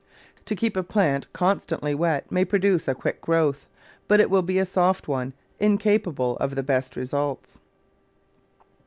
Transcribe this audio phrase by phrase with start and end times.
[0.45, 3.67] To keep a plant constantly wet may produce a quick growth,
[4.07, 7.59] but it will be a soft one, incapable of the best re sults.